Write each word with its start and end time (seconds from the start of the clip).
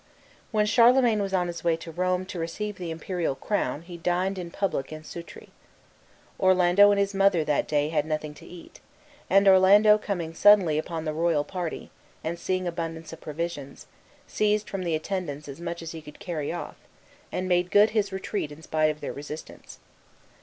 When 0.49 0.65
Charlemagne 0.65 1.21
was 1.21 1.31
on 1.31 1.45
his 1.45 1.63
way 1.63 1.77
to 1.77 1.91
Rome 1.91 2.25
to 2.25 2.39
receive 2.39 2.79
the 2.79 2.89
imperial 2.89 3.35
crown 3.35 3.83
he 3.83 3.97
dined 3.97 4.39
in 4.39 4.49
public 4.49 4.91
in 4.91 5.03
Sutri. 5.03 5.49
Orlando 6.39 6.89
and 6.89 6.99
his 6.99 7.13
mother 7.13 7.43
that 7.45 7.67
day 7.67 7.89
had 7.89 8.07
nothing 8.07 8.33
to 8.33 8.45
eat, 8.47 8.79
and 9.29 9.47
Orlando 9.47 9.99
coming 9.99 10.33
suddenly 10.33 10.79
upon 10.79 11.05
the 11.05 11.13
royal 11.13 11.43
party, 11.43 11.91
and 12.23 12.39
seeing 12.39 12.65
abundance 12.65 13.13
of 13.13 13.21
provisions, 13.21 13.85
seized 14.25 14.67
from 14.71 14.81
the 14.81 14.95
attendants 14.95 15.47
as 15.47 15.61
much 15.61 15.83
as 15.83 15.91
he 15.91 16.01
could 16.01 16.17
carry 16.19 16.51
off, 16.51 16.77
and 17.31 17.47
made 17.47 17.69
good 17.69 17.91
his 17.91 18.11
retreat 18.11 18.51
in 18.51 18.63
spite 18.63 18.89
of 18.89 19.01
their 19.01 19.13
resistance. 19.13 19.77